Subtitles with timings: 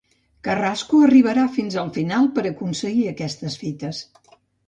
[0.45, 4.01] Carrasco arribarà fins al final per aconseguir aquestes fites